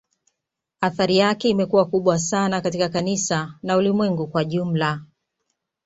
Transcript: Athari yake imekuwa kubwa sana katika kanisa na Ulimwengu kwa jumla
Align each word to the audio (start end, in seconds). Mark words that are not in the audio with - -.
Athari 0.81 1.17
yake 1.17 1.49
imekuwa 1.49 1.85
kubwa 1.85 2.19
sana 2.19 2.61
katika 2.61 2.89
kanisa 2.89 3.53
na 3.63 3.77
Ulimwengu 3.77 4.27
kwa 4.27 4.45
jumla 4.45 5.01